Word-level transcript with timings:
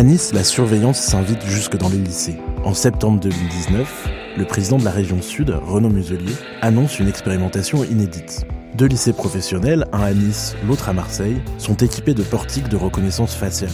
À 0.00 0.02
Nice, 0.02 0.32
la 0.32 0.44
surveillance 0.44 0.98
s'invite 0.98 1.44
jusque 1.44 1.76
dans 1.76 1.90
les 1.90 1.98
lycées. 1.98 2.38
En 2.64 2.72
septembre 2.72 3.20
2019, 3.20 4.08
le 4.38 4.46
président 4.46 4.78
de 4.78 4.84
la 4.86 4.90
région 4.90 5.20
Sud, 5.20 5.50
Renaud 5.50 5.90
Muselier, 5.90 6.32
annonce 6.62 7.00
une 7.00 7.06
expérimentation 7.06 7.84
inédite. 7.84 8.46
Deux 8.76 8.86
lycées 8.86 9.12
professionnels, 9.12 9.84
un 9.92 10.00
à 10.00 10.14
Nice, 10.14 10.56
l'autre 10.66 10.88
à 10.88 10.94
Marseille, 10.94 11.42
sont 11.58 11.74
équipés 11.74 12.14
de 12.14 12.22
portiques 12.22 12.70
de 12.70 12.78
reconnaissance 12.78 13.34
faciale. 13.34 13.68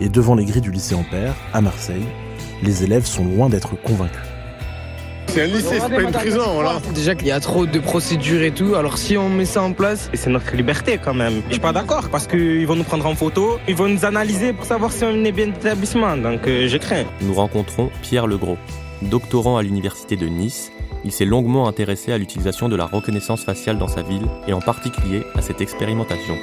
Et 0.00 0.08
devant 0.08 0.36
les 0.36 0.44
grilles 0.44 0.62
du 0.62 0.70
lycée 0.70 0.94
Ampère, 0.94 1.34
à 1.52 1.60
Marseille, 1.60 2.06
les 2.62 2.84
élèves 2.84 3.06
sont 3.06 3.24
loin 3.24 3.48
d'être 3.48 3.74
convaincus. 3.74 4.33
C'est 5.28 5.42
un 5.42 5.46
lycée, 5.46 5.80
c'est 5.80 5.88
pas 5.88 6.02
une 6.02 6.12
prison, 6.12 6.54
voilà. 6.54 6.80
Déjà 6.94 7.14
qu'il 7.14 7.28
y 7.28 7.32
a 7.32 7.40
trop 7.40 7.66
de 7.66 7.78
procédures 7.78 8.42
et 8.42 8.52
tout, 8.52 8.74
alors 8.76 8.98
si 8.98 9.16
on 9.16 9.28
met 9.28 9.44
ça 9.44 9.62
en 9.62 9.72
place... 9.72 10.10
Et 10.12 10.16
c'est 10.16 10.30
notre 10.30 10.54
liberté 10.54 10.98
quand 11.02 11.14
même. 11.14 11.42
Je 11.48 11.54
suis 11.54 11.60
pas 11.60 11.72
d'accord 11.72 12.08
parce 12.10 12.26
qu'ils 12.26 12.66
vont 12.66 12.76
nous 12.76 12.84
prendre 12.84 13.06
en 13.06 13.14
photo, 13.14 13.58
ils 13.66 13.74
vont 13.74 13.88
nous 13.88 14.04
analyser 14.04 14.52
pour 14.52 14.64
savoir 14.64 14.92
si 14.92 15.04
on 15.04 15.24
est 15.24 15.32
bien 15.32 15.46
d'établissement, 15.46 16.16
donc 16.16 16.46
euh, 16.46 16.68
je 16.68 16.76
crains. 16.76 17.04
Nous 17.20 17.34
rencontrons 17.34 17.90
Pierre 18.02 18.26
Legros, 18.26 18.58
doctorant 19.02 19.56
à 19.56 19.62
l'université 19.62 20.16
de 20.16 20.26
Nice. 20.26 20.70
Il 21.04 21.12
s'est 21.12 21.26
longuement 21.26 21.68
intéressé 21.68 22.12
à 22.12 22.18
l'utilisation 22.18 22.68
de 22.68 22.76
la 22.76 22.86
reconnaissance 22.86 23.44
faciale 23.44 23.76
dans 23.76 23.88
sa 23.88 24.02
ville 24.02 24.26
et 24.48 24.52
en 24.52 24.60
particulier 24.60 25.22
à 25.34 25.42
cette 25.42 25.60
expérimentation. 25.60 26.34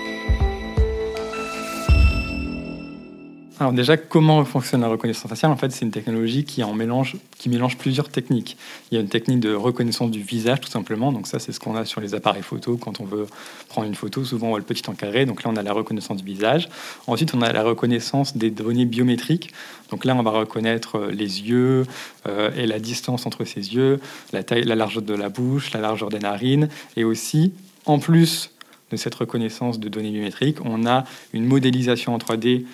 Alors 3.61 3.73
déjà, 3.73 3.95
comment 3.95 4.44
fonctionne 4.44 4.81
la 4.81 4.88
reconnaissance 4.88 5.29
faciale? 5.29 5.51
En 5.51 5.55
fait, 5.55 5.72
c'est 5.72 5.85
une 5.85 5.91
technologie 5.91 6.45
qui, 6.45 6.63
en 6.63 6.73
mélange, 6.73 7.17
qui 7.38 7.47
mélange 7.47 7.77
plusieurs 7.77 8.09
techniques. 8.09 8.57
Il 8.89 8.95
y 8.95 8.97
a 8.97 9.01
une 9.01 9.07
technique 9.07 9.39
de 9.39 9.53
reconnaissance 9.53 10.09
du 10.09 10.19
visage, 10.19 10.61
tout 10.61 10.67
simplement. 10.67 11.11
Donc 11.11 11.27
ça, 11.27 11.38
c'est 11.38 11.51
ce 11.51 11.59
qu'on 11.59 11.75
a 11.75 11.85
sur 11.85 12.01
les 12.01 12.16
appareils 12.16 12.41
photo. 12.41 12.75
Quand 12.77 13.00
on 13.01 13.05
veut 13.05 13.27
prendre 13.69 13.85
une 13.85 13.94
photo, 13.94 14.25
souvent, 14.25 14.47
on 14.47 14.50
voit 14.50 14.57
le 14.57 14.66
petit 14.66 14.89
encadré. 14.89 15.27
Donc 15.27 15.44
là, 15.44 15.51
on 15.53 15.57
a 15.57 15.61
la 15.61 15.73
reconnaissance 15.73 16.17
du 16.17 16.23
visage. 16.23 16.69
Ensuite, 17.05 17.35
on 17.35 17.44
a 17.44 17.53
la 17.53 17.61
reconnaissance 17.61 18.35
des 18.35 18.50
données 18.50 18.85
biométriques. 18.85 19.53
Donc 19.91 20.05
là, 20.05 20.16
on 20.16 20.23
va 20.23 20.31
reconnaître 20.31 21.00
les 21.11 21.44
yeux 21.44 21.85
euh, 22.27 22.50
et 22.55 22.66
la 22.66 22.79
distance 22.79 23.27
entre 23.27 23.45
ces 23.45 23.75
yeux, 23.75 24.00
la 24.33 24.41
taille, 24.41 24.63
la 24.63 24.75
largeur 24.75 25.03
de 25.03 25.13
la 25.13 25.29
bouche, 25.29 25.71
la 25.71 25.81
largeur 25.81 26.09
des 26.09 26.17
narines. 26.17 26.67
Et 26.97 27.03
aussi, 27.03 27.53
en 27.85 28.00
plus 28.00 28.50
de 28.91 28.97
cette 28.97 29.13
reconnaissance 29.13 29.79
de 29.79 29.88
données 29.88 30.09
biométriques, 30.09 30.57
on 30.66 30.88
a 30.88 31.03
une 31.31 31.45
modélisation 31.45 32.16
en 32.16 32.17
3D 32.17 32.63
euh, 32.63 32.66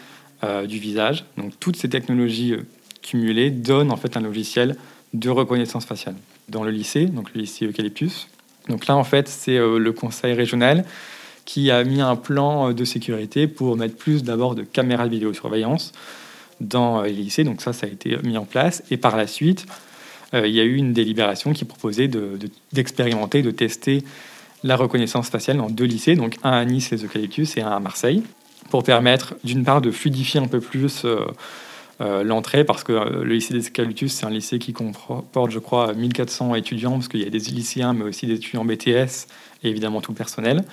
du 0.43 0.79
visage. 0.79 1.25
Donc 1.37 1.53
toutes 1.59 1.75
ces 1.77 1.89
technologies 1.89 2.53
euh, 2.53 2.65
cumulées 3.01 3.49
donnent 3.49 3.91
en 3.91 3.97
fait 3.97 4.17
un 4.17 4.21
logiciel 4.21 4.75
de 5.13 5.29
reconnaissance 5.29 5.85
faciale. 5.85 6.15
Dans 6.49 6.63
le 6.63 6.71
lycée, 6.71 7.05
donc 7.05 7.33
le 7.33 7.41
lycée 7.41 7.65
Eucalyptus. 7.65 8.27
Donc 8.69 8.87
là 8.87 8.95
en 8.95 9.03
fait 9.03 9.27
c'est 9.27 9.57
euh, 9.57 9.79
le 9.79 9.91
conseil 9.93 10.33
régional 10.33 10.85
qui 11.45 11.71
a 11.71 11.83
mis 11.83 12.01
un 12.01 12.15
plan 12.15 12.73
de 12.73 12.85
sécurité 12.85 13.47
pour 13.47 13.77
mettre 13.77 13.95
plus 13.95 14.23
d'abord 14.23 14.53
de 14.53 14.63
caméras 14.63 15.05
de 15.05 15.11
vidéosurveillance 15.11 15.93
dans 16.59 17.03
les 17.03 17.13
lycées. 17.13 17.45
Donc 17.45 17.61
ça, 17.61 17.71
ça 17.71 17.87
a 17.87 17.89
été 17.89 18.17
mis 18.23 18.37
en 18.37 18.43
place. 18.43 18.83
Et 18.91 18.97
par 18.97 19.15
la 19.15 19.27
suite, 19.27 19.65
il 20.33 20.49
y 20.49 20.59
a 20.59 20.63
eu 20.65 20.75
une 20.75 20.91
délibération 20.91 21.53
qui 21.53 21.63
proposait 21.63 22.09
d'expérimenter, 22.73 23.43
de, 23.43 23.51
de, 23.51 23.55
tester 23.55 24.03
la 24.65 24.75
reconnaissance 24.75 25.29
faciale 25.29 25.55
dans 25.55 25.69
deux 25.69 25.85
lycées, 25.85 26.17
donc 26.17 26.35
un 26.43 26.51
à 26.51 26.65
Nice, 26.65 26.91
les 26.91 27.05
Eucalyptus, 27.05 27.55
et 27.55 27.61
un 27.61 27.71
à 27.71 27.79
Marseille 27.79 28.23
pour 28.69 28.83
permettre 28.83 29.35
d'une 29.43 29.63
part 29.63 29.81
de 29.81 29.91
fluidifier 29.91 30.39
un 30.39 30.47
peu 30.47 30.59
plus 30.59 31.05
euh, 31.05 31.25
euh, 32.01 32.23
l'entrée, 32.23 32.63
parce 32.63 32.83
que 32.83 32.93
euh, 32.93 33.23
le 33.23 33.33
lycée 33.33 33.53
des 33.53 33.67
Eucalyptus, 33.67 34.13
c'est 34.13 34.25
un 34.25 34.29
lycée 34.29 34.59
qui 34.59 34.73
comporte, 34.73 35.51
je 35.51 35.59
crois, 35.59 35.93
1400 35.93 36.55
étudiants, 36.55 36.93
parce 36.93 37.07
qu'il 37.07 37.21
y 37.21 37.25
a 37.25 37.29
des 37.29 37.39
lycéens, 37.39 37.93
mais 37.93 38.03
aussi 38.03 38.27
des 38.27 38.35
étudiants 38.35 38.65
BTS, 38.65 39.27
et 39.63 39.69
évidemment 39.69 40.01
tout 40.01 40.11
le 40.11 40.17
personnel. 40.17 40.63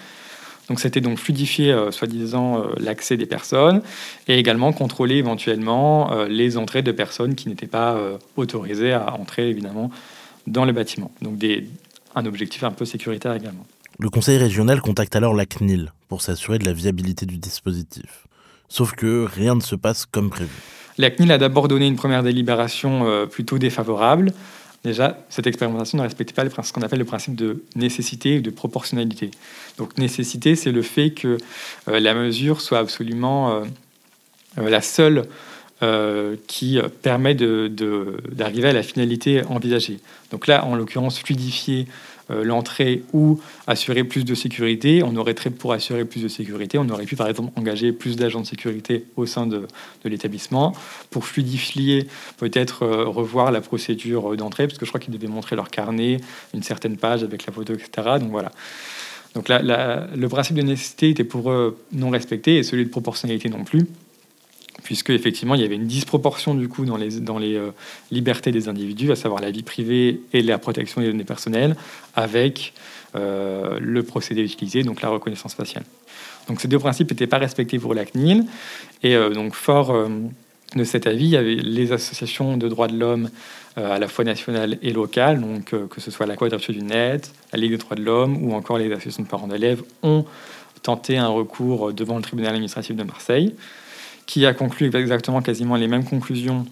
Donc 0.68 0.80
c'était 0.80 1.02
donc 1.02 1.18
fluidifier, 1.18 1.76
soi-disant, 1.90 2.64
l'accès 2.78 3.18
des 3.18 3.26
personnes, 3.26 3.82
et 4.28 4.38
également 4.38 4.72
contrôler 4.72 5.16
éventuellement 5.16 6.24
les 6.24 6.56
entrées 6.56 6.80
de 6.80 6.90
personnes 6.90 7.34
qui 7.34 7.50
n'étaient 7.50 7.66
pas 7.66 7.98
autorisées 8.38 8.94
à 8.94 9.12
entrer, 9.12 9.50
évidemment, 9.50 9.90
dans 10.46 10.64
le 10.64 10.72
bâtiment. 10.72 11.10
Donc 11.20 11.34
un 12.14 12.24
objectif 12.24 12.64
un 12.64 12.70
peu 12.70 12.86
sécuritaire 12.86 13.34
également. 13.34 13.66
Le 14.00 14.10
conseil 14.10 14.38
régional 14.38 14.80
contacte 14.80 15.14
alors 15.14 15.34
la 15.34 15.46
CNIL 15.46 15.92
pour 16.08 16.20
s'assurer 16.20 16.58
de 16.58 16.64
la 16.64 16.72
viabilité 16.72 17.26
du 17.26 17.38
dispositif. 17.38 18.26
Sauf 18.68 18.92
que 18.92 19.24
rien 19.24 19.54
ne 19.54 19.60
se 19.60 19.76
passe 19.76 20.04
comme 20.04 20.30
prévu. 20.30 20.50
La 20.98 21.10
CNIL 21.10 21.30
a 21.30 21.38
d'abord 21.38 21.68
donné 21.68 21.86
une 21.86 21.94
première 21.94 22.24
délibération 22.24 23.06
euh, 23.06 23.26
plutôt 23.26 23.58
défavorable. 23.58 24.32
Déjà, 24.82 25.24
cette 25.28 25.46
expérimentation 25.46 25.98
ne 25.98 26.02
respectait 26.02 26.34
pas 26.34 26.62
ce 26.62 26.72
qu'on 26.72 26.82
appelle 26.82 26.98
le 26.98 27.04
principe 27.04 27.36
de 27.36 27.62
nécessité 27.76 28.38
ou 28.38 28.42
de 28.42 28.50
proportionnalité. 28.50 29.30
Donc 29.78 29.96
nécessité, 29.96 30.56
c'est 30.56 30.72
le 30.72 30.82
fait 30.82 31.10
que 31.10 31.38
euh, 31.88 32.00
la 32.00 32.14
mesure 32.14 32.60
soit 32.60 32.78
absolument 32.78 33.52
euh, 33.52 33.64
la 34.56 34.80
seule 34.80 35.24
qui 36.46 36.78
permet 37.02 37.34
d'arriver 37.34 38.68
à 38.68 38.72
la 38.72 38.82
finalité 38.82 39.42
envisagée. 39.50 39.98
Donc 40.30 40.46
là, 40.46 40.64
en 40.64 40.76
l'occurrence, 40.76 41.18
fluidifier 41.18 41.86
l'entrée 42.30 43.02
ou 43.12 43.40
assurer 43.66 44.04
plus 44.04 44.24
de 44.24 44.34
sécurité. 44.34 45.02
On 45.04 45.16
aurait 45.16 45.34
très, 45.34 45.50
pour 45.50 45.72
assurer 45.72 46.04
plus 46.04 46.22
de 46.22 46.28
sécurité, 46.28 46.78
on 46.78 46.88
aurait 46.88 47.04
pu 47.04 47.16
par 47.16 47.28
exemple 47.28 47.52
engager 47.56 47.92
plus 47.92 48.16
d'agents 48.16 48.40
de 48.40 48.46
sécurité 48.46 49.04
au 49.16 49.26
sein 49.26 49.46
de, 49.46 49.66
l'établissement 50.04 50.74
pour 51.10 51.26
fluidifier, 51.26 52.06
peut-être 52.36 52.82
euh, 52.82 53.04
revoir 53.04 53.50
la 53.52 53.60
procédure 53.60 54.36
d'entrée, 54.36 54.66
parce 54.66 54.78
que 54.78 54.84
je 54.84 54.90
crois 54.90 55.00
qu'ils 55.00 55.14
devaient 55.14 55.32
montrer 55.32 55.56
leur 55.56 55.70
carnet, 55.70 56.18
une 56.52 56.62
certaine 56.62 56.96
page 56.96 57.22
avec 57.22 57.46
la 57.46 57.52
photo, 57.52 57.72
etc. 57.74 58.18
Donc 58.20 58.30
voilà. 58.30 58.52
Donc 59.34 59.48
le 59.48 60.26
principe 60.28 60.56
de 60.56 60.62
nécessité 60.62 61.10
était 61.10 61.24
pour 61.24 61.50
eux 61.50 61.76
non 61.92 62.10
respecté 62.10 62.56
et 62.56 62.62
celui 62.62 62.84
de 62.84 62.90
proportionnalité 62.90 63.48
non 63.48 63.64
plus 63.64 63.86
puisque 64.84 65.10
effectivement 65.10 65.56
il 65.56 65.62
y 65.62 65.64
avait 65.64 65.74
une 65.74 65.88
disproportion 65.88 66.54
du 66.54 66.68
coup 66.68 66.84
dans 66.84 66.96
les, 66.96 67.18
dans 67.18 67.38
les 67.38 67.56
euh, 67.56 67.70
libertés 68.12 68.52
des 68.52 68.68
individus, 68.68 69.10
à 69.10 69.16
savoir 69.16 69.40
la 69.40 69.50
vie 69.50 69.64
privée 69.64 70.20
et 70.32 70.42
la 70.42 70.58
protection 70.58 71.00
des 71.00 71.08
données 71.08 71.24
personnelles, 71.24 71.74
avec 72.14 72.74
euh, 73.16 73.78
le 73.80 74.02
procédé 74.04 74.42
utilisé, 74.42 74.84
donc 74.84 75.02
la 75.02 75.08
reconnaissance 75.08 75.54
faciale. 75.54 75.84
Donc 76.48 76.60
ces 76.60 76.68
deux 76.68 76.78
principes 76.78 77.10
n'étaient 77.10 77.26
pas 77.26 77.38
respectés 77.38 77.78
pour 77.78 77.94
la 77.94 78.04
CNIL, 78.04 78.44
et 79.02 79.16
euh, 79.16 79.30
donc 79.30 79.54
fort, 79.54 79.96
de 80.76 80.84
cet 80.84 81.06
avis, 81.06 81.24
il 81.24 81.30
y 81.30 81.36
avait 81.36 81.54
les 81.54 81.92
associations 81.92 82.56
de 82.56 82.68
droits 82.68 82.88
de 82.88 82.98
l'homme 82.98 83.30
à 83.76 83.98
la 83.98 84.06
fois 84.06 84.24
nationales 84.24 84.78
et 84.82 84.92
locales, 84.92 85.40
donc 85.40 85.74
que 85.88 86.00
ce 86.00 86.10
soit 86.10 86.26
la 86.26 86.36
Quadrature 86.36 86.74
du 86.74 86.82
Net, 86.82 87.32
la 87.52 87.58
Ligue 87.58 87.72
des 87.72 87.78
droits 87.78 87.96
de 87.96 88.02
l'homme 88.02 88.44
ou 88.44 88.54
encore 88.54 88.78
les 88.78 88.90
associations 88.92 89.22
de 89.22 89.28
parents 89.28 89.46
d'élèves, 89.46 89.82
ont 90.02 90.24
tenté 90.82 91.16
un 91.16 91.28
recours 91.28 91.92
devant 91.92 92.16
le 92.16 92.22
tribunal 92.22 92.54
administratif 92.54 92.94
de 92.94 93.02
Marseille, 93.02 93.54
qui 94.26 94.46
a 94.46 94.54
conclu 94.54 94.94
exactement 94.94 95.42
quasiment 95.42 95.76
les 95.76 95.88
mêmes 95.88 96.04
conclusions 96.04 96.66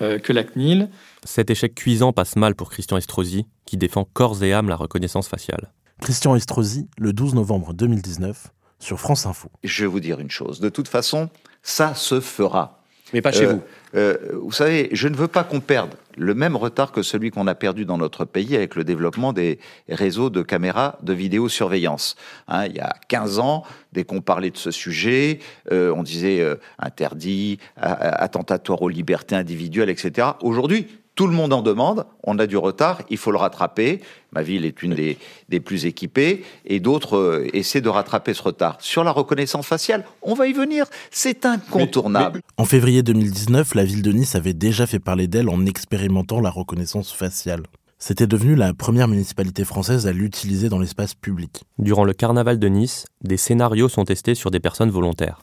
que 0.00 0.32
la 0.32 0.44
CNIL. 0.44 0.88
Cet 1.24 1.50
échec 1.50 1.74
cuisant 1.74 2.12
passe 2.12 2.36
mal 2.36 2.54
pour 2.54 2.70
Christian 2.70 2.96
Estrosi, 2.96 3.46
qui 3.64 3.76
défend 3.76 4.04
corps 4.04 4.42
et 4.44 4.52
âme 4.52 4.68
la 4.68 4.76
reconnaissance 4.76 5.26
faciale. 5.26 5.72
Christian 6.00 6.36
Estrosi, 6.36 6.88
le 6.96 7.12
12 7.12 7.34
novembre 7.34 7.74
2019, 7.74 8.52
sur 8.78 9.00
France 9.00 9.26
Info. 9.26 9.50
Je 9.64 9.82
vais 9.82 9.88
vous 9.88 9.98
dire 9.98 10.20
une 10.20 10.30
chose. 10.30 10.60
De 10.60 10.68
toute 10.68 10.86
façon, 10.86 11.30
ça 11.62 11.94
se 11.94 12.20
fera. 12.20 12.84
Mais 13.12 13.22
pas 13.22 13.32
chez 13.32 13.46
Euh, 13.46 13.52
vous. 13.54 13.62
euh, 13.94 14.16
vous 14.42 14.52
savez, 14.52 14.88
je 14.92 15.08
ne 15.08 15.16
veux 15.16 15.28
pas 15.28 15.44
qu'on 15.44 15.60
perde 15.60 15.94
le 16.16 16.34
même 16.34 16.56
retard 16.56 16.92
que 16.92 17.02
celui 17.02 17.30
qu'on 17.30 17.46
a 17.46 17.54
perdu 17.54 17.84
dans 17.84 17.96
notre 17.96 18.24
pays 18.24 18.54
avec 18.56 18.74
le 18.74 18.84
développement 18.84 19.32
des 19.32 19.58
réseaux 19.88 20.30
de 20.30 20.42
caméras 20.42 20.98
de 21.02 21.12
vidéosurveillance. 21.12 22.16
Hein, 22.48 22.66
il 22.66 22.76
y 22.76 22.80
a 22.80 22.92
15 23.08 23.38
ans, 23.38 23.62
dès 23.92 24.04
qu'on 24.04 24.20
parlait 24.20 24.50
de 24.50 24.56
ce 24.56 24.70
sujet, 24.70 25.38
euh, 25.72 25.92
on 25.96 26.02
disait 26.02 26.40
euh, 26.40 26.56
interdit, 26.78 27.58
attentatoire 27.76 28.82
aux 28.82 28.88
libertés 28.88 29.36
individuelles, 29.36 29.90
etc. 29.90 30.28
Aujourd'hui, 30.42 30.86
tout 31.18 31.26
le 31.26 31.32
monde 31.32 31.52
en 31.52 31.62
demande, 31.62 32.06
on 32.22 32.38
a 32.38 32.46
du 32.46 32.56
retard, 32.56 33.02
il 33.10 33.16
faut 33.16 33.32
le 33.32 33.38
rattraper. 33.38 34.00
Ma 34.30 34.42
ville 34.42 34.64
est 34.64 34.84
une 34.84 34.94
des, 34.94 35.18
des 35.48 35.58
plus 35.58 35.84
équipées 35.84 36.44
et 36.64 36.78
d'autres 36.78 37.16
euh, 37.16 37.50
essaient 37.54 37.80
de 37.80 37.88
rattraper 37.88 38.34
ce 38.34 38.42
retard. 38.44 38.76
Sur 38.78 39.02
la 39.02 39.10
reconnaissance 39.10 39.66
faciale, 39.66 40.04
on 40.22 40.34
va 40.34 40.46
y 40.46 40.52
venir, 40.52 40.86
c'est 41.10 41.44
incontournable. 41.44 42.40
En 42.56 42.64
février 42.64 43.02
2019, 43.02 43.74
la 43.74 43.84
ville 43.84 44.02
de 44.02 44.12
Nice 44.12 44.36
avait 44.36 44.52
déjà 44.52 44.86
fait 44.86 45.00
parler 45.00 45.26
d'elle 45.26 45.48
en 45.48 45.66
expérimentant 45.66 46.38
la 46.38 46.50
reconnaissance 46.50 47.12
faciale. 47.12 47.64
C'était 47.98 48.28
devenu 48.28 48.54
la 48.54 48.72
première 48.72 49.08
municipalité 49.08 49.64
française 49.64 50.06
à 50.06 50.12
l'utiliser 50.12 50.68
dans 50.68 50.78
l'espace 50.78 51.14
public. 51.14 51.64
Durant 51.80 52.04
le 52.04 52.12
carnaval 52.12 52.60
de 52.60 52.68
Nice, 52.68 53.06
des 53.24 53.38
scénarios 53.38 53.88
sont 53.88 54.04
testés 54.04 54.36
sur 54.36 54.52
des 54.52 54.60
personnes 54.60 54.90
volontaires. 54.90 55.40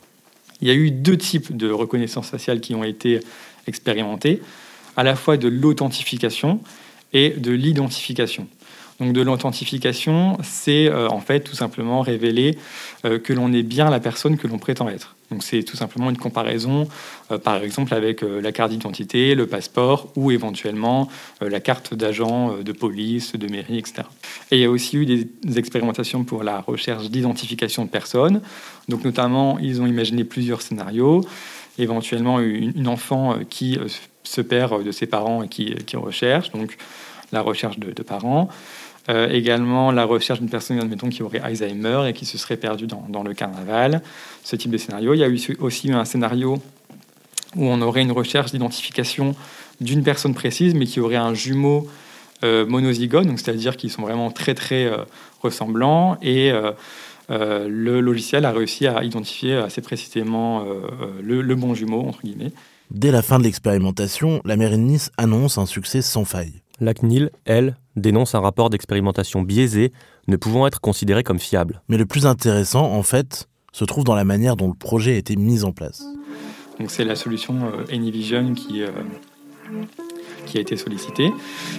Il 0.62 0.70
y 0.70 0.72
a 0.72 0.74
eu 0.74 0.90
deux 0.90 1.18
types 1.18 1.58
de 1.58 1.70
reconnaissance 1.70 2.30
faciale 2.30 2.62
qui 2.62 2.76
ont 2.76 2.86
été 2.86 3.20
expérimentés, 3.68 4.42
à 4.96 5.04
la 5.04 5.16
fois 5.16 5.38
de 5.38 5.48
l'authentification 5.48 6.60
et 7.14 7.30
de 7.32 7.52
l'identification. 7.52 8.48
Donc 9.00 9.12
de 9.12 9.22
l'authentification, 9.22 10.38
c'est 10.42 10.88
euh, 10.88 11.10
en 11.10 11.20
fait 11.20 11.42
tout 11.42 11.56
simplement 11.56 12.00
révéler 12.02 12.58
euh, 13.04 13.20
que 13.20 13.34
l'on 13.34 13.52
est 13.52 13.64
bien 13.64 13.90
la 13.90 14.00
personne 14.00 14.38
que 14.38 14.48
l'on 14.48 14.58
prétend 14.58 14.88
être. 14.88 15.16
Donc 15.32 15.44
c'est 15.44 15.64
tout 15.64 15.76
simplement 15.76 16.10
une 16.10 16.18
comparaison, 16.18 16.88
euh, 17.30 17.38
par 17.38 17.62
exemple 17.62 17.94
avec 17.94 18.22
la 18.22 18.52
carte 18.54 18.72
d'identité, 18.72 19.36
le 19.36 19.48
passeport 19.48 20.14
ou 20.16 20.32
éventuellement 20.32 21.10
la 21.42 21.60
carte 21.60 21.94
d'agent 21.94 22.58
de 22.64 22.72
police, 22.72 23.36
de 23.36 23.52
mairie, 23.52 23.80
etc. 23.80 24.04
Et 24.52 24.58
il 24.58 24.62
y 24.62 24.66
a 24.66 24.70
aussi 24.70 24.96
eu 24.96 25.06
des, 25.06 25.28
des 25.44 25.60
expérimentations 25.60 26.24
pour 26.24 26.44
la 26.44 26.62
recherche 26.62 27.10
d'identification 27.10 27.84
de 27.84 27.90
personnes. 27.90 28.42
Donc 28.88 29.04
notamment, 29.04 29.60
ils 29.60 29.82
ont 29.82 29.88
imaginé 29.88 30.24
plusieurs 30.24 30.62
scénarios, 30.62 31.26
éventuellement 31.78 32.40
une, 32.40 32.88
enfant 32.88 33.40
qui 33.50 33.78
se 34.26 34.42
perd 34.42 34.84
de 34.84 34.92
ses 34.92 35.08
parents 35.08 35.44
et 35.44 35.48
qui, 35.48 35.76
qui 35.86 35.96
recherche, 35.96 36.52
donc 36.52 36.78
la 37.32 37.42
recherche 37.42 37.80
de, 37.80 38.04
parents. 38.04 38.50
Euh, 39.08 39.30
également 39.30 39.92
la 39.92 40.04
recherche 40.04 40.40
d'une 40.40 40.50
personne, 40.50 40.80
admettons, 40.80 41.10
qui 41.10 41.22
aurait 41.22 41.40
Alzheimer 41.40 42.10
et 42.10 42.14
qui 42.14 42.26
se 42.26 42.38
serait 42.38 42.58
perdue 42.58 42.88
dans, 42.88 43.06
dans 43.10 43.24
le 43.24 43.34
carnaval. 43.34 44.02
Ce 44.44 44.56
type 44.56 44.72
de 44.72 44.78
scénario. 44.78 45.14
Il 45.14 45.20
y 45.20 45.24
a 45.24 45.28
eu 45.28 45.40
aussi 45.60 45.92
un 45.92 46.06
scénario 46.06 46.60
où 47.56 47.66
on 47.66 47.82
aurait 47.82 48.02
une 48.02 48.12
recherche 48.12 48.52
d'identification 48.52 49.36
d'une 49.82 50.04
personne 50.04 50.34
précise, 50.34 50.74
mais 50.74 50.86
qui 50.86 51.00
aurait 51.00 51.16
un 51.16 51.34
jumeau 51.34 51.88
euh, 52.44 52.66
monozygote, 52.66 53.26
donc 53.26 53.40
c'est-à-dire 53.40 53.78
qu'ils 53.78 53.90
sont 53.90 54.02
vraiment 54.02 54.30
très 54.30 54.54
très 54.54 54.86
euh, 54.86 54.98
ressemblants 55.42 56.18
et 56.22 56.52
euh, 56.52 56.74
le 57.30 58.02
logiciel 58.02 58.46
a 58.46 58.52
réussi 58.52 58.88
à 58.88 59.04
identifier 59.04 59.56
assez 59.56 59.82
précisément 59.82 60.64
le 61.24 61.56
bon 61.56 61.74
jumeau 61.74 62.02
entre 62.02 62.22
guillemets. 62.22 62.52
Dès 62.92 63.12
la 63.12 63.22
fin 63.22 63.40
de 63.40 63.44
l'expérimentation, 63.44 64.42
la 64.46 64.58
mairie 64.58 64.78
de 64.78 64.82
Nice 64.82 65.12
annonce 65.18 65.58
un 65.58 65.66
succès 65.66 66.02
sans 66.02 66.24
faille. 66.24 66.62
La 66.80 66.94
CNIL, 66.94 67.32
elle, 67.46 67.78
dénonce 67.96 68.36
un 68.36 68.40
rapport 68.40 68.70
d'expérimentation 68.70 69.42
biaisé, 69.42 69.92
ne 70.28 70.36
pouvant 70.36 70.68
être 70.68 70.82
considéré 70.82 71.24
comme 71.24 71.40
fiable. 71.40 71.82
Mais 71.90 71.98
le 71.98 72.06
plus 72.06 72.26
intéressant, 72.26 72.92
en 72.92 73.02
fait, 73.02 73.48
se 73.72 73.86
trouve 73.86 74.04
dans 74.04 74.16
la 74.16 74.24
manière 74.24 74.56
dont 74.56 74.68
le 74.68 74.76
projet 74.76 75.14
a 75.14 75.18
été 75.18 75.36
mis 75.36 75.64
en 75.64 75.72
place. 75.72 76.04
Donc 76.80 76.92
c'est 76.92 77.06
la 77.06 77.16
solution 77.16 77.56
euh, 77.66 77.94
Anyvision 77.94 78.54
qui, 78.54 78.84
euh, 78.84 78.90
qui 80.46 80.58
a 80.58 80.62
été 80.62 80.78
sollicitée. 80.78 81.32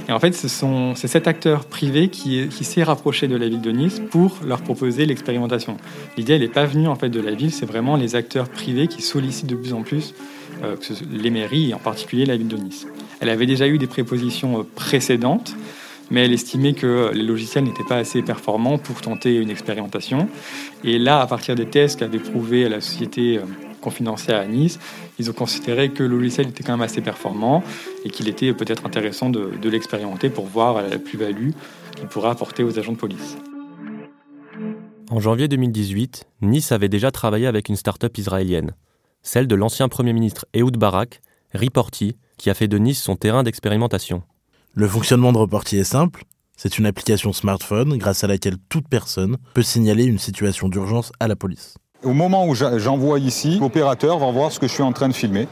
Et 0.09 0.13
en 0.13 0.19
fait, 0.19 0.33
ce 0.33 0.49
c'est 0.95 1.09
cet 1.09 1.29
acteur 1.29 1.67
privé 1.67 2.09
qui, 2.09 2.49
qui 2.49 2.65
s'est 2.65 2.83
rapproché 2.83 3.29
de 3.29 3.37
la 3.37 3.49
ville 3.49 3.61
de 3.61 3.71
Nice 3.71 4.03
pour 4.11 4.39
leur 4.45 4.63
proposer 4.63 5.07
l'expérimentation. 5.07 5.77
L'idée, 6.17 6.35
elle 6.35 6.41
n'est 6.41 6.49
pas 6.49 6.67
venue 6.67 6.89
en 6.89 6.97
fait 6.97 7.11
de 7.11 7.21
la 7.21 7.33
ville, 7.33 7.53
c'est 7.53 7.67
vraiment 7.67 7.97
les 7.97 8.17
acteurs 8.17 8.49
privés 8.49 8.89
qui 8.89 9.03
sollicitent 9.03 9.47
de 9.47 9.57
plus 9.57 9.73
en 9.73 9.83
plus 9.83 10.15
euh, 10.63 10.77
les 11.11 11.31
mairies 11.31 11.71
et 11.71 11.75
en 11.75 11.79
particulier 11.79 12.27
la 12.27 12.37
ville 12.37 12.49
de 12.49 12.57
Nice. 12.57 12.87
Elle 13.21 13.29
avait 13.29 13.47
déjà 13.47 13.67
eu 13.69 13.79
des 13.79 13.87
prépositions 13.87 14.61
euh, 14.61 14.63
précédentes, 14.75 15.55
mais 16.11 16.25
elle 16.25 16.33
estimait 16.33 16.73
que 16.73 17.11
les 17.13 17.23
logiciels 17.23 17.65
n'étaient 17.65 17.85
pas 17.89 17.97
assez 17.97 18.23
performants 18.23 18.79
pour 18.79 19.01
tenter 19.01 19.37
une 19.37 19.51
expérimentation. 19.51 20.29
Et 20.85 20.99
là, 20.99 21.21
à 21.21 21.27
partir 21.27 21.55
des 21.55 21.67
tests 21.67 21.99
qu'avait 21.99 22.19
prouvé 22.19 22.69
la 22.69 22.81
société 22.81 23.39
euh, 23.39 23.43
confidentielle 23.81 24.37
à 24.37 24.47
Nice, 24.47 24.79
ils 25.19 25.31
ont 25.31 25.35
considéré 25.35 25.91
que 25.91 26.03
le 26.03 26.17
logiciel 26.17 26.49
était 26.49 26.63
quand 26.63 26.73
même 26.73 26.83
assez 26.83 27.01
performant 27.01 27.63
et 28.05 28.11
qu'il 28.11 28.29
était 28.29 28.53
peut-être 28.53 28.87
intéressant 28.87 29.31
de 29.31 29.69
l'expérimenter 29.69 30.29
pour 30.29 30.47
voir 30.47 30.83
la 30.83 30.99
plus-value 30.99 31.51
qu'il 31.97 32.07
pourrait 32.07 32.31
apporter 32.31 32.63
aux 32.63 32.79
agents 32.79 32.93
de 32.93 32.99
police. 32.99 33.37
En 35.09 35.21
janvier 35.21 35.47
2018, 35.47 36.27
Nice 36.43 36.73
avait 36.73 36.89
déjà 36.89 37.13
travaillé 37.13 37.47
avec 37.47 37.69
une 37.69 37.77
start-up 37.77 38.19
israélienne, 38.19 38.73
celle 39.27 39.49
de 39.49 39.57
l'ancien 39.57 39.89
Premier 39.89 40.13
ministre 40.13 40.47
Ehud 40.55 40.77
Barak, 40.77 41.21
Reporty, 41.53 42.17
qui 42.39 42.49
a 42.49 42.55
fait 42.55 42.69
de 42.69 42.79
Nice 42.79 43.03
son 43.03 43.17
terrain 43.17 43.43
d'expérimentation. 43.43 44.23
Le 44.75 44.87
fonctionnement 44.87 45.33
de 45.33 45.39
Reporty 45.39 45.79
est 45.79 45.85
simple. 45.85 46.25
C'est 46.57 46.79
une 46.79 46.87
application 46.87 47.33
smartphone 47.33 47.99
grâce 47.99 48.23
à 48.23 48.29
laquelle 48.29 48.57
toute 48.69 48.89
personne 48.89 49.37
peut 49.53 49.63
signaler 49.63 50.05
une 50.05 50.19
situation 50.19 50.69
d'urgence 50.69 51.11
à 51.19 51.27
la 51.27 51.35
police. 51.35 51.75
Au 52.05 52.13
moment 52.13 52.47
où 52.47 52.55
j'envoie 52.55 53.19
ici, 53.19 53.59
l'opérateur 53.59 54.19
va 54.19 54.31
voir 54.31 54.53
ce 54.53 54.61
que 54.61 54.69
je 54.69 54.73
suis 54.73 54.83
en 54.83 54.93
train 54.93 55.09
de 55.09 55.15
filmer. 55.15 55.49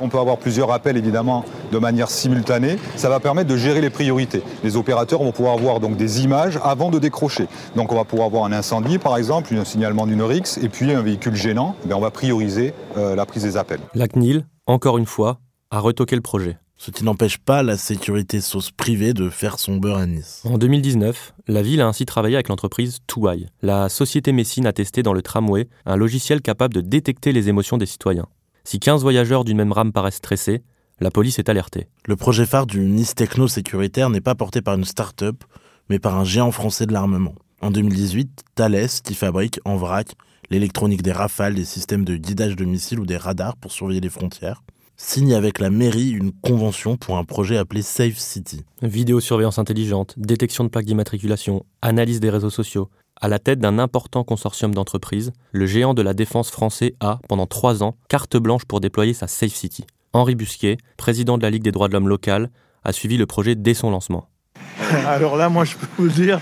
On 0.00 0.08
peut 0.08 0.18
avoir 0.18 0.38
plusieurs 0.38 0.70
appels 0.72 0.96
évidemment 0.96 1.44
de 1.72 1.78
manière 1.78 2.10
simultanée. 2.10 2.76
Ça 2.96 3.08
va 3.08 3.20
permettre 3.20 3.48
de 3.48 3.56
gérer 3.56 3.80
les 3.80 3.90
priorités. 3.90 4.42
Les 4.64 4.76
opérateurs 4.76 5.22
vont 5.22 5.32
pouvoir 5.32 5.56
voir 5.56 5.80
donc 5.80 5.96
des 5.96 6.22
images 6.24 6.58
avant 6.62 6.90
de 6.90 6.98
décrocher. 6.98 7.46
Donc 7.74 7.92
on 7.92 7.96
va 7.96 8.04
pouvoir 8.04 8.30
voir 8.30 8.44
un 8.44 8.52
incendie 8.52 8.98
par 8.98 9.16
exemple, 9.16 9.54
un 9.54 9.64
signalement 9.64 10.06
d'une 10.06 10.22
RIX 10.22 10.58
et 10.58 10.68
puis 10.68 10.92
un 10.92 11.02
véhicule 11.02 11.34
gênant. 11.34 11.74
Ben, 11.84 11.96
on 11.96 12.00
va 12.00 12.10
prioriser 12.10 12.74
euh, 12.96 13.14
la 13.14 13.26
prise 13.26 13.42
des 13.42 13.56
appels. 13.56 13.80
La 13.94 14.08
CNIL, 14.08 14.46
encore 14.66 14.98
une 14.98 15.06
fois, 15.06 15.38
a 15.70 15.80
retoqué 15.80 16.16
le 16.16 16.22
projet. 16.22 16.58
Ce 16.78 16.90
qui 16.90 17.04
n'empêche 17.04 17.38
pas 17.38 17.62
la 17.62 17.78
sécurité 17.78 18.42
sauce 18.42 18.70
privée 18.70 19.14
de 19.14 19.30
faire 19.30 19.58
son 19.58 19.76
beurre 19.76 19.96
à 19.96 20.06
Nice. 20.06 20.42
En 20.44 20.58
2019, 20.58 21.32
la 21.48 21.62
ville 21.62 21.80
a 21.80 21.86
ainsi 21.86 22.04
travaillé 22.04 22.36
avec 22.36 22.48
l'entreprise 22.48 22.98
Touai. 23.06 23.46
La 23.62 23.88
société 23.88 24.32
Messine 24.32 24.66
a 24.66 24.74
testé 24.74 25.02
dans 25.02 25.14
le 25.14 25.22
tramway 25.22 25.68
un 25.86 25.96
logiciel 25.96 26.42
capable 26.42 26.74
de 26.74 26.82
détecter 26.82 27.32
les 27.32 27.48
émotions 27.48 27.78
des 27.78 27.86
citoyens. 27.86 28.26
Si 28.66 28.80
15 28.80 29.02
voyageurs 29.02 29.44
d'une 29.44 29.58
même 29.58 29.70
rame 29.70 29.92
paraissent 29.92 30.16
stressés, 30.16 30.64
la 30.98 31.12
police 31.12 31.38
est 31.38 31.48
alertée. 31.48 31.86
Le 32.04 32.16
projet 32.16 32.44
phare 32.44 32.66
du 32.66 32.80
Nice 32.80 33.14
Techno 33.14 33.46
sécuritaire 33.46 34.10
n'est 34.10 34.20
pas 34.20 34.34
porté 34.34 34.60
par 34.60 34.74
une 34.74 34.84
start-up, 34.84 35.44
mais 35.88 36.00
par 36.00 36.16
un 36.16 36.24
géant 36.24 36.50
français 36.50 36.84
de 36.84 36.92
l'armement. 36.92 37.36
En 37.60 37.70
2018, 37.70 38.42
Thales, 38.56 38.88
qui 39.04 39.14
fabrique 39.14 39.60
en 39.64 39.76
vrac 39.76 40.16
l'électronique 40.50 41.02
des 41.02 41.12
rafales, 41.12 41.54
des 41.54 41.64
systèmes 41.64 42.04
de 42.04 42.16
guidage 42.16 42.56
de 42.56 42.64
missiles 42.64 42.98
ou 42.98 43.06
des 43.06 43.16
radars 43.16 43.56
pour 43.56 43.70
surveiller 43.70 44.00
les 44.00 44.10
frontières, 44.10 44.64
signe 44.96 45.34
avec 45.34 45.58
la 45.58 45.70
mairie 45.70 46.10
une 46.10 46.32
convention 46.32 46.96
pour 46.96 47.18
un 47.18 47.24
projet 47.24 47.56
appelé 47.56 47.82
Safe 47.82 48.16
City. 48.16 48.64
Vidéosurveillance 48.82 49.58
intelligente, 49.58 50.14
détection 50.16 50.64
de 50.64 50.68
plaques 50.68 50.86
d'immatriculation, 50.86 51.64
analyse 51.82 52.20
des 52.20 52.30
réseaux 52.30 52.50
sociaux. 52.50 52.88
À 53.20 53.28
la 53.28 53.38
tête 53.38 53.58
d'un 53.58 53.78
important 53.78 54.24
consortium 54.24 54.74
d'entreprises, 54.74 55.32
le 55.52 55.66
géant 55.66 55.94
de 55.94 56.02
la 56.02 56.14
défense 56.14 56.50
français 56.50 56.94
a, 57.00 57.18
pendant 57.28 57.46
trois 57.46 57.82
ans, 57.82 57.96
carte 58.08 58.36
blanche 58.36 58.64
pour 58.64 58.80
déployer 58.80 59.14
sa 59.14 59.26
Safe 59.26 59.54
City. 59.54 59.86
Henri 60.12 60.34
Busquet, 60.34 60.78
président 60.96 61.38
de 61.38 61.42
la 61.42 61.50
Ligue 61.50 61.62
des 61.62 61.72
droits 61.72 61.88
de 61.88 61.92
l'homme 61.92 62.08
locale, 62.08 62.50
a 62.84 62.92
suivi 62.92 63.16
le 63.16 63.26
projet 63.26 63.54
dès 63.54 63.74
son 63.74 63.90
lancement. 63.90 64.28
Alors 65.06 65.36
là, 65.36 65.48
moi, 65.48 65.64
je 65.64 65.76
peux 65.76 65.86
vous 65.98 66.04
le 66.04 66.10
dire, 66.10 66.40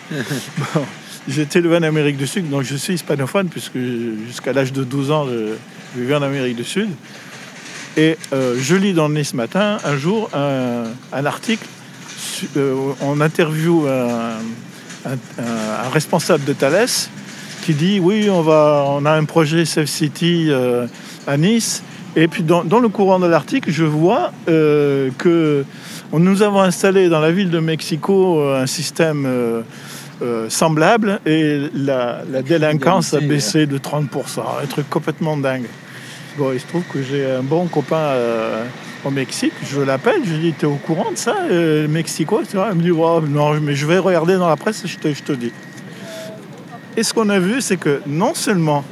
bon, 0.75 0.83
j'étais 1.29 1.61
élevé 1.61 1.77
en 1.77 1.83
Amérique 1.83 2.17
du 2.17 2.27
Sud, 2.27 2.49
donc 2.51 2.63
je 2.63 2.77
suis 2.77 2.95
hispanophone, 2.95 3.49
puisque 3.49 3.79
jusqu'à 3.79 4.53
l'âge 4.53 4.73
de 4.73 4.85
12 4.85 5.11
ans, 5.11 5.27
je 5.27 5.55
vivais 6.01 6.15
en 6.15 6.23
Amérique 6.23 6.57
du 6.57 6.65
Sud. 6.65 6.89
Et 7.97 8.17
euh, 8.33 8.57
je 8.59 8.75
lis 8.77 8.93
dans 8.93 9.09
le 9.09 9.15
Nice 9.15 9.35
Matin, 9.35 9.79
un 9.85 9.97
jour, 9.97 10.29
un, 10.35 10.85
un 11.13 11.27
article, 11.27 11.65
euh, 12.57 12.75
on 13.01 13.21
interview 13.21 13.87
un, 13.87 14.39
un- 15.07 15.13
un- 15.39 15.87
un 15.87 15.89
responsable 15.93 16.45
de 16.45 16.53
Thales 16.53 16.89
qui 17.65 17.73
dit, 17.75 18.01
oui, 18.01 18.29
on, 18.31 18.43
va, 18.43 18.85
on 18.89 19.05
a 19.07 19.13
un 19.13 19.25
projet 19.25 19.65
Safe 19.65 19.87
City 19.89 20.47
euh, 20.51 20.87
à 21.27 21.37
Nice, 21.37 21.83
Et 22.17 22.29
puis 22.29 22.43
dans, 22.43 22.65
dans 22.65 22.81
le 22.81 22.89
courant 22.89 23.19
de 23.21 23.27
l'article, 23.27 23.71
je 23.71 23.85
vois 23.85 24.33
que 24.47 25.65
nous 26.13 26.43
avons 26.43 26.61
installé 26.61 27.09
dans 27.09 27.21
la 27.21 27.33
ville 27.33 27.51
de 27.51 27.59
Mexico 27.61 28.41
un 28.55 28.67
système 28.67 29.25
euh, 29.27 29.63
semblable 30.49 31.21
et 31.27 31.61
la, 31.75 32.23
la 32.31 32.43
délinquance 32.43 33.15
a 33.15 33.19
baissé 33.29 33.67
de 33.67 33.79
30%. 33.79 34.41
Un 34.63 34.67
truc 34.67 34.89
complètement 34.91 35.37
dingue. 35.37 35.67
Bon, 36.37 36.51
il 36.53 36.59
se 36.59 36.67
trouve 36.67 36.83
que 36.93 37.01
j'ai 37.01 37.25
un 37.31 37.43
bon 37.43 37.67
copain 37.67 37.97
euh, 37.97 38.65
au 39.05 39.11
Mexique. 39.11 39.53
Je 39.71 39.81
l'appelle, 39.81 40.23
je 40.25 40.33
lui 40.33 40.39
dis 40.41 40.53
T'es 40.53 40.67
au 40.67 40.75
courant 40.75 41.13
de 41.13 41.17
ça, 41.17 41.37
euh, 41.49 41.87
Mexico 41.87 42.41
etc. 42.41 42.59
Il 42.73 42.79
me 42.79 42.83
dit 42.83 42.91
Oh, 42.91 43.21
Non, 43.21 43.55
mais 43.61 43.77
je 43.77 43.87
vais 43.87 43.99
regarder 43.99 44.37
dans 44.37 44.49
la 44.49 44.57
presse 44.57 44.85
et 44.85 44.89
je 44.89 45.23
te, 45.23 45.33
dis. 45.33 45.53
Et 46.97 47.05
ce 47.05 47.15
qu'on 47.15 47.29
a 47.29 47.39
vu, 47.39 47.61
c'est 47.61 47.77
que 47.77 48.01
non 48.07 48.35
seulement 48.35 48.85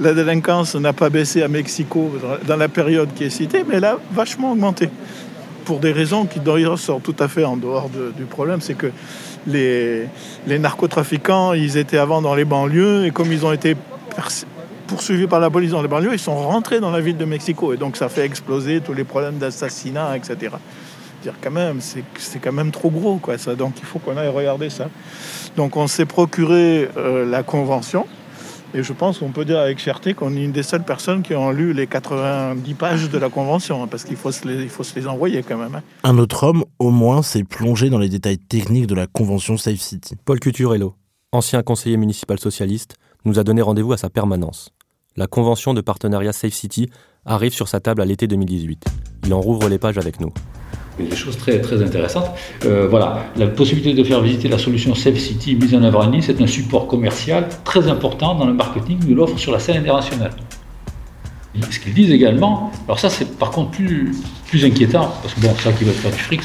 la 0.00 0.14
délinquance 0.14 0.76
n'a 0.76 0.92
pas 0.92 1.10
baissé 1.10 1.42
à 1.42 1.48
Mexico 1.48 2.12
dans- 2.46 2.56
la 2.56 2.68
période 2.68 3.08
qui 3.14 3.24
est 3.24 3.30
citée, 3.30 3.64
mais 3.68 3.76
elle 3.76 3.84
a 3.84 3.98
vachement 4.12 4.52
augmenté. 4.52 4.88
Pour 5.64 5.80
des 5.80 5.90
raisons 5.90 6.26
qui 6.26 6.38
d'ailleurs 6.38 6.78
sortent 6.78 7.02
tout 7.02 7.16
à 7.18 7.26
fait 7.26 7.44
en 7.44 7.56
dehors 7.56 7.88
de- 7.88 8.12
du 8.16 8.24
problème, 8.26 8.60
c'est 8.60 8.74
que 8.74 8.92
les, 9.48 10.06
narcotrafiquants, 10.46 11.52
ils 11.52 11.76
étaient 11.78 11.98
avant 11.98 12.22
dans 12.22 12.36
les 12.36 12.44
banlieues, 12.44 13.06
et 13.06 13.10
comme 13.10 13.32
ils 13.32 13.44
ont 13.44 13.52
été 13.52 13.76
poursuivis 14.86 15.26
par 15.26 15.40
la 15.40 15.50
police 15.50 15.70
dans 15.72 15.82
les 15.82 15.88
banlieues, 15.88 16.12
ils 16.14 16.18
sont 16.18 16.36
rentrés 16.36 16.80
dans 16.80 16.90
la 16.90 17.00
ville 17.00 17.16
de 17.16 17.24
Mexico, 17.24 17.72
et 17.72 17.76
donc 17.76 17.96
ça 17.96 18.08
fait 18.08 18.24
exploser 18.24 18.80
tous 18.80 18.94
les 18.94 19.04
problèmes 19.04 19.38
d'assassinat, 19.38 20.16
etc. 20.16 20.54
Dire 21.22 21.34
quand 21.42 21.50
même, 21.50 21.80
c'est 21.80 22.38
quand 22.40 22.52
même 22.52 22.70
trop 22.70 22.90
gros, 22.90 23.16
quoi, 23.16 23.38
ça. 23.38 23.54
Donc 23.54 23.74
il 23.78 23.84
faut 23.84 23.98
qu'on 23.98 24.16
aille 24.16 24.28
regarder 24.28 24.70
ça. 24.70 24.88
Donc 25.56 25.76
on 25.76 25.86
s'est 25.86 26.06
procuré 26.06 26.88
euh, 26.96 27.28
la 27.28 27.42
convention. 27.42 28.06
Et 28.74 28.82
je 28.82 28.92
pense 28.92 29.18
qu'on 29.20 29.30
peut 29.30 29.44
dire 29.46 29.58
avec 29.60 29.78
fierté 29.80 30.12
qu'on 30.12 30.34
est 30.36 30.42
une 30.44 30.52
des 30.52 30.64
seules 30.64 30.82
personnes 30.84 31.22
qui 31.22 31.34
ont 31.34 31.50
lu 31.50 31.72
les 31.72 31.86
90 31.86 32.74
pages 32.74 33.08
de 33.08 33.16
la 33.16 33.30
Convention, 33.30 33.82
hein, 33.82 33.86
parce 33.90 34.04
qu'il 34.04 34.16
faut, 34.16 34.32
se 34.32 34.46
les- 34.46 34.64
il 34.64 34.68
faut 34.68 34.82
se 34.82 34.94
les 34.98 35.06
envoyer 35.06 35.42
quand 35.42 35.56
même. 35.56 35.76
hein. 35.76 35.82
Un 36.02 36.18
autre 36.18 36.42
homme, 36.44 36.64
au 36.78 36.90
moins, 36.90 37.22
s'est 37.22 37.44
plongé 37.44 37.88
dans 37.88 37.98
les 37.98 38.08
détails 38.10 38.36
techniques 38.38 38.86
de 38.88 38.94
la 38.94 39.06
convention 39.06 39.56
Safe 39.56 39.80
City. 39.80 40.16
Paul 40.24 40.40
Cuturello, 40.40 40.94
ancien 41.32 41.62
conseiller 41.62 41.96
municipal 41.96 42.38
socialiste, 42.38 42.96
nous 43.24 43.38
a 43.38 43.44
donné 43.44 43.62
rendez-vous 43.62 43.92
à 43.92 43.96
sa 43.96 44.10
permanence. 44.10 44.70
La 45.16 45.26
convention 45.26 45.72
de 45.72 45.80
partenariat 45.80 46.32
Safe 46.32 46.52
City 46.52 46.90
arrive 47.24 47.52
sur 47.54 47.68
sa 47.68 47.80
table 47.80 48.02
à 48.02 48.04
l'été 48.04 48.26
2018. 48.26 48.84
Il 49.26 49.32
en 49.34 49.40
rouvre 49.40 49.68
les 49.68 49.78
pages 49.78 49.96
avec 49.98 50.20
nous. 50.20 50.32
Des 50.98 51.14
choses 51.14 51.36
très, 51.36 51.60
très 51.60 51.82
intéressantes. 51.82 52.26
Euh, 52.64 52.86
voilà, 52.88 53.24
la 53.36 53.46
possibilité 53.46 53.94
de 53.94 54.04
faire 54.04 54.20
visiter 54.20 54.48
la 54.48 54.58
solution 54.58 54.94
Safe 54.94 55.18
City 55.18 55.54
mise 55.56 55.74
en 55.74 55.82
œuvre 55.82 56.02
à 56.02 56.06
Nice 56.06 56.28
est 56.28 56.40
un 56.40 56.46
support 56.46 56.86
commercial 56.86 57.48
très 57.64 57.88
important 57.88 58.34
dans 58.34 58.46
le 58.46 58.52
marketing 58.54 58.98
de 59.00 59.14
l'offre 59.14 59.38
sur 59.38 59.52
la 59.52 59.58
scène 59.58 59.78
internationale. 59.78 60.32
Ce 61.70 61.80
qu'ils 61.80 61.94
disent 61.94 62.10
également, 62.10 62.70
alors 62.86 62.98
ça 62.98 63.08
c'est 63.08 63.38
par 63.38 63.50
contre 63.50 63.70
plus, 63.70 64.14
inquiétant, 64.62 65.10
parce 65.22 65.32
que 65.32 65.40
bon, 65.40 65.54
ça 65.56 65.72
qui 65.72 65.84
va 65.84 65.92
faire 65.92 66.10
du 66.10 66.18
fric, 66.18 66.42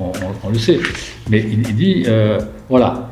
on, 0.00 0.12
le 0.50 0.58
sait, 0.58 0.78
mais 1.28 1.40
il, 1.40 1.62
dit, 1.74 2.04
euh, 2.06 2.38
voilà, 2.70 3.10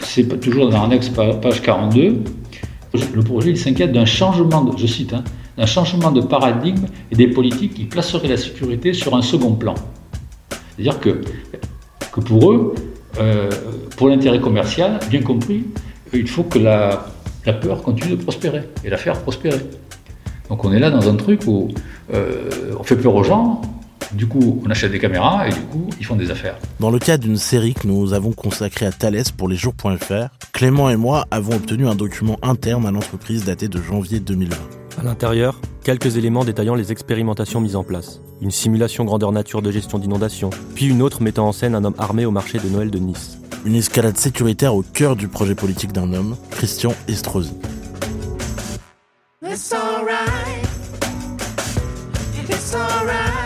c'est 0.00 0.40
toujours 0.40 0.68
dans 0.68 0.82
l'annexe 0.82 1.08
pa- 1.10 1.34
page 1.34 1.62
42, 1.62 2.24
le 3.14 3.22
projet 3.22 3.54
s'inquiète 3.54 3.92
d'un 3.92 4.04
changement, 4.04 4.62
de, 4.64 4.76
je 4.76 4.86
cite, 4.86 5.12
hein, 5.12 5.24
d'un 5.56 5.66
changement 5.66 6.10
de 6.10 6.20
paradigme 6.20 6.86
et 7.10 7.16
des 7.16 7.28
politiques 7.28 7.74
qui 7.74 7.84
placeraient 7.84 8.28
la 8.28 8.36
sécurité 8.36 8.92
sur 8.92 9.16
un 9.16 9.22
second 9.22 9.52
plan. 9.52 9.74
C'est-à-dire 10.50 11.00
que, 11.00 11.20
pour 12.20 12.52
eux, 12.52 12.74
euh, 13.18 13.50
pour 13.96 14.08
l'intérêt 14.08 14.40
commercial, 14.40 14.98
bien 15.10 15.22
compris, 15.22 15.64
il 16.12 16.28
faut 16.28 16.44
que 16.44 16.58
la, 16.58 17.06
la 17.46 17.52
peur 17.52 17.82
continue 17.82 18.16
de 18.16 18.22
prospérer 18.22 18.62
et 18.84 18.90
la 18.90 18.96
faire 18.96 19.20
prospérer. 19.20 19.60
Donc 20.48 20.64
on 20.64 20.72
est 20.72 20.78
là 20.78 20.90
dans 20.90 21.08
un 21.08 21.16
truc 21.16 21.42
où 21.46 21.68
euh, 22.12 22.72
on 22.78 22.82
fait 22.82 22.96
peur 22.96 23.14
aux 23.14 23.24
gens, 23.24 23.60
du 24.16 24.26
coup 24.26 24.60
on 24.64 24.70
achète 24.70 24.90
des 24.92 24.98
caméras 24.98 25.46
et 25.46 25.50
du 25.50 25.60
coup 25.60 25.88
ils 25.98 26.04
font 26.04 26.16
des 26.16 26.30
affaires. 26.30 26.56
Dans 26.80 26.90
le 26.90 26.98
cadre 26.98 27.24
d'une 27.24 27.36
série 27.36 27.74
que 27.74 27.86
nous 27.86 28.12
avons 28.12 28.32
consacrée 28.32 28.86
à 28.86 28.92
Thales 28.92 29.22
pour 29.36 29.48
les 29.48 29.56
jours.fr, 29.56 30.28
Clément 30.52 30.90
et 30.90 30.96
moi 30.96 31.26
avons 31.30 31.54
obtenu 31.54 31.86
un 31.86 31.94
document 31.94 32.38
interne 32.42 32.86
à 32.86 32.90
l'entreprise 32.90 33.44
daté 33.44 33.68
de 33.68 33.80
janvier 33.80 34.20
2020. 34.20 34.56
À 34.98 35.02
l'intérieur, 35.02 35.60
quelques 35.84 36.16
éléments 36.16 36.44
détaillant 36.44 36.74
les 36.74 36.90
expérimentations 36.90 37.60
mises 37.60 37.76
en 37.76 37.84
place. 37.84 38.20
Une 38.40 38.50
simulation 38.50 39.04
grandeur 39.04 39.30
nature 39.30 39.60
de 39.60 39.70
gestion 39.70 39.98
d'inondation, 39.98 40.50
puis 40.74 40.86
une 40.86 41.02
autre 41.02 41.22
mettant 41.22 41.46
en 41.46 41.52
scène 41.52 41.74
un 41.74 41.84
homme 41.84 41.94
armé 41.98 42.24
au 42.24 42.30
marché 42.30 42.58
de 42.58 42.68
Noël 42.68 42.90
de 42.90 42.98
Nice. 42.98 43.38
Une 43.66 43.74
escalade 43.74 44.16
sécuritaire 44.16 44.74
au 44.74 44.82
cœur 44.82 45.16
du 45.16 45.28
projet 45.28 45.54
politique 45.54 45.92
d'un 45.92 46.12
homme, 46.14 46.36
Christian 46.50 46.94
Estrosi. 47.08 47.52
It's 49.42 49.72
alright. 49.72 50.66
It's 52.48 52.74
alright. 52.74 53.45